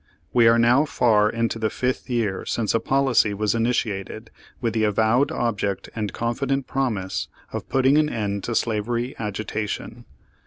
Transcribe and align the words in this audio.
We 0.33 0.47
are 0.47 0.57
now 0.57 0.83
far 0.85 1.29
into 1.29 1.59
the 1.59 1.69
fifth 1.69 2.09
year 2.09 2.43
since 2.43 2.73
a 2.73 2.79
policy 2.79 3.35
was 3.35 3.53
initiated 3.53 4.31
with 4.59 4.73
the 4.73 4.83
avowed 4.83 5.31
object 5.31 5.89
and 5.95 6.11
confident 6.11 6.65
promise 6.65 7.27
of 7.53 7.69
putting 7.69 7.99
an 7.99 8.09
end 8.09 8.43
to 8.45 8.55
slavery 8.55 9.13
agitation. 9.19 10.05